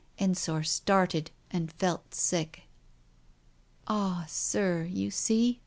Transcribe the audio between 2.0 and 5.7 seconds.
sick. "Ah, Sir, you see